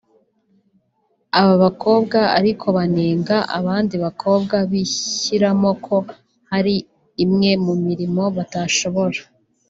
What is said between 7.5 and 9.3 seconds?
mu mirimo batashobora